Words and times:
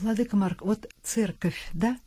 Владыка 0.00 0.36
Марк, 0.36 0.62
вот 0.62 0.88
церковь, 1.02 1.68
да? 1.72 1.98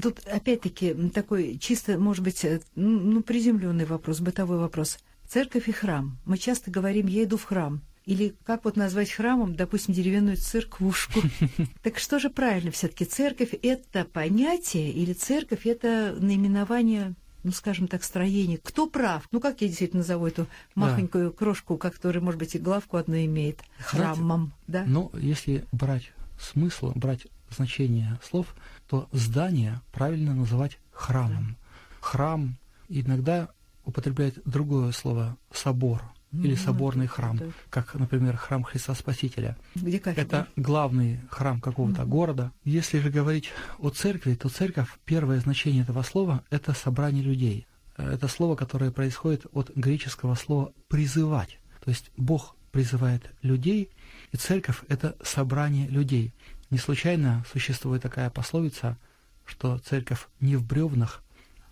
Тут 0.00 0.20
опять-таки 0.26 0.94
такой 1.10 1.58
чисто, 1.58 1.98
может 1.98 2.24
быть, 2.24 2.44
э, 2.44 2.60
ну, 2.74 3.22
приземленный 3.22 3.84
вопрос, 3.84 4.20
бытовой 4.20 4.58
вопрос. 4.58 4.98
Церковь 5.28 5.68
и 5.68 5.72
храм. 5.72 6.18
Мы 6.24 6.38
часто 6.38 6.70
говорим, 6.70 7.06
я 7.06 7.24
иду 7.24 7.36
в 7.36 7.44
храм. 7.44 7.82
Или 8.04 8.34
как 8.44 8.64
вот 8.64 8.76
назвать 8.76 9.12
храмом, 9.12 9.54
допустим, 9.54 9.94
деревянную 9.94 10.36
церквушку. 10.36 11.20
Так 11.82 11.98
что 11.98 12.18
же 12.18 12.30
правильно 12.30 12.70
все-таки? 12.70 13.04
Церковь— 13.04 13.54
это 13.62 14.04
понятие 14.04 14.90
или 14.90 15.12
церковь— 15.12 15.60
это 15.66 16.16
наименование 16.18 17.14
ну, 17.44 17.50
скажем 17.50 17.88
так, 17.88 18.04
строение. 18.04 18.58
Кто 18.62 18.86
прав? 18.86 19.26
Ну, 19.32 19.40
как 19.40 19.62
я 19.62 19.66
действительно 19.66 20.02
назову 20.02 20.28
эту 20.28 20.46
махонькую 20.76 21.30
да. 21.30 21.36
крошку, 21.36 21.76
которая, 21.76 22.22
может 22.22 22.38
быть, 22.38 22.54
и 22.54 22.58
главку 22.58 22.98
одну 22.98 23.16
имеет, 23.16 23.62
храмом, 23.78 24.52
Знаете, 24.68 24.68
да? 24.68 24.84
Ну, 24.86 25.10
если 25.14 25.64
брать 25.72 26.12
смысл, 26.38 26.92
брать 26.94 27.26
значение 27.52 28.18
слов, 28.22 28.54
то 28.88 29.08
здание 29.12 29.80
правильно 29.92 30.34
называть 30.34 30.78
храмом. 30.90 31.56
Храм 32.00 32.56
иногда 32.88 33.48
употребляет 33.84 34.40
другое 34.44 34.92
слово 34.92 35.36
собор 35.52 36.02
или 36.32 36.54
соборный 36.54 37.06
храм, 37.06 37.38
как, 37.68 37.94
например, 37.94 38.36
храм 38.36 38.62
Христа 38.62 38.94
Спасителя. 38.94 39.56
Где 39.74 39.98
Это 39.98 40.48
главный 40.56 41.20
храм 41.30 41.60
какого-то 41.60 42.04
города. 42.04 42.52
Если 42.64 43.00
же 43.00 43.10
говорить 43.10 43.50
о 43.78 43.90
церкви, 43.90 44.34
то 44.34 44.48
церковь, 44.48 44.88
первое 45.04 45.40
значение 45.40 45.82
этого 45.82 46.02
слова– 46.02 46.42
это 46.50 46.72
собрание 46.72 47.22
людей. 47.22 47.66
Это 47.96 48.28
слово, 48.28 48.56
которое 48.56 48.90
происходит 48.90 49.46
от 49.52 49.70
греческого 49.76 50.34
слова 50.34 50.72
«призывать». 50.88 51.58
То 51.84 51.90
есть 51.90 52.10
Бог 52.16 52.56
призывает 52.70 53.30
людей, 53.42 53.90
и 54.32 54.36
церковь– 54.38 54.82
это 54.88 55.14
собрание 55.22 55.86
людей. 55.88 56.32
Не 56.72 56.78
случайно 56.78 57.44
существует 57.52 58.00
такая 58.00 58.30
пословица, 58.30 58.96
что 59.44 59.76
церковь 59.76 60.26
не 60.40 60.56
в 60.56 60.64
бревнах, 60.64 61.22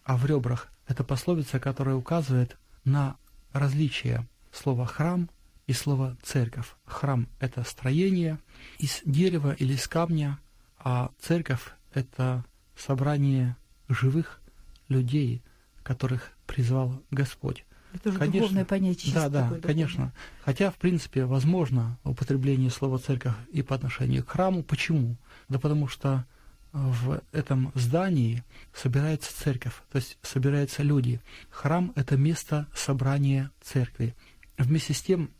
а 0.04 0.18
в 0.18 0.26
ребрах. 0.26 0.68
Это 0.86 1.04
пословица, 1.04 1.58
которая 1.58 1.94
указывает 1.94 2.58
на 2.84 3.16
различие 3.54 4.28
слова 4.52 4.84
«храм» 4.84 5.30
и 5.66 5.72
слова 5.72 6.18
«церковь». 6.22 6.74
Храм— 6.84 7.28
это 7.40 7.64
строение 7.64 8.38
из 8.78 9.00
дерева 9.06 9.52
или 9.54 9.72
из 9.72 9.88
камня, 9.88 10.38
а 10.78 11.10
церковь— 11.18 11.72
это 11.94 12.44
собрание 12.76 13.56
живых 13.88 14.42
людей, 14.88 15.42
которых 15.82 16.30
призвал 16.46 17.02
Господь. 17.10 17.64
Это 17.92 18.10
уже 18.10 18.18
конечно, 18.18 18.40
духовное 18.40 18.64
понятие. 18.64 19.14
Да, 19.14 19.28
да, 19.28 19.42
такое, 19.44 19.60
конечно. 19.60 20.12
Хотя, 20.44 20.70
в 20.70 20.76
принципе, 20.76 21.24
возможно 21.24 21.98
употребление 22.04 22.70
слова 22.70 22.98
«церковь» 22.98 23.34
и 23.52 23.62
по 23.62 23.74
отношению 23.74 24.24
к 24.24 24.30
храму. 24.30 24.62
Почему? 24.62 25.16
Да 25.48 25.58
потому 25.58 25.88
что 25.88 26.24
в 26.72 27.20
этом 27.32 27.72
здании 27.74 28.44
собирается 28.72 29.36
церковь, 29.36 29.74
то 29.90 29.96
есть 29.96 30.18
собираются 30.22 30.84
люди. 30.84 31.20
Храм– 31.50 31.92
это 31.96 32.16
место 32.16 32.68
собрания 32.74 33.50
церкви. 33.60 34.14
Вместе 34.56 34.94
с 34.94 35.02
тем, 35.02 35.30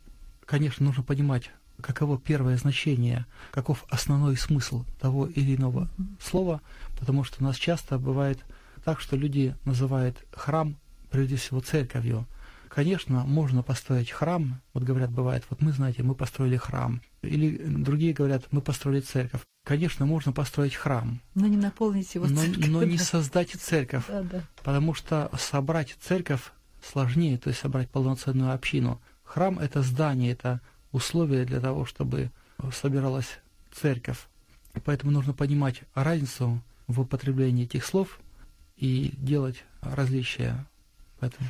конечно, 0.45 0.85
нужно 0.85 1.03
понимать, 1.03 1.51
каково 1.79 2.19
первое 2.19 2.57
значение, 2.57 3.25
каков 3.51 3.85
основной 3.89 4.35
смысл 4.35 4.83
того 4.99 5.25
или 5.25 5.55
иного 5.55 5.89
слова, 6.21 6.61
потому 6.99 7.23
что 7.23 7.41
у 7.41 7.45
нас 7.45 7.55
часто 7.55 7.97
бывает 7.97 8.39
так, 8.83 8.99
что 8.99 9.15
люди 9.15 9.55
называют 9.63 10.17
храм 10.33 10.75
прежде 11.09 11.37
всего 11.37 11.61
церковью. 11.61 12.27
Конечно, 12.73 13.25
можно 13.25 13.63
построить 13.63 14.11
храм, 14.11 14.61
вот 14.73 14.83
говорят, 14.83 15.11
бывает, 15.11 15.43
вот 15.49 15.61
мы, 15.61 15.73
знаете, 15.73 16.03
мы 16.03 16.15
построили 16.15 16.55
храм, 16.55 17.01
или 17.21 17.57
другие 17.57 18.13
говорят, 18.13 18.45
мы 18.51 18.61
построили 18.61 19.01
церковь. 19.01 19.41
Конечно, 19.65 20.05
можно 20.05 20.31
построить 20.31 20.75
храм. 20.75 21.19
Но 21.35 21.47
не 21.47 21.57
наполнить 21.57 22.15
его 22.15 22.27
но, 22.27 22.41
церковь. 22.41 22.67
Но 22.67 22.83
не 22.83 22.97
создать 22.97 23.49
церковь, 23.51 24.05
да, 24.07 24.23
да. 24.23 24.43
потому 24.63 24.93
что 24.93 25.29
собрать 25.37 25.97
церковь 25.99 26.53
сложнее, 26.81 27.37
то 27.37 27.49
есть 27.49 27.59
собрать 27.59 27.89
полноценную 27.89 28.53
общину. 28.53 29.01
Храм– 29.23 29.59
это 29.59 29.81
здание, 29.81 30.31
это 30.31 30.61
условие 30.93 31.43
для 31.43 31.59
того, 31.59 31.85
чтобы 31.85 32.31
собиралась 32.71 33.39
церковь. 33.73 34.27
Поэтому 34.85 35.11
нужно 35.11 35.33
понимать 35.33 35.81
разницу 35.93 36.61
в 36.87 37.01
употреблении 37.01 37.65
этих 37.65 37.85
слов 37.85 38.19
и 38.77 39.13
делать 39.17 39.65
различия 39.81 40.65
в 41.19 41.25
этом. 41.25 41.39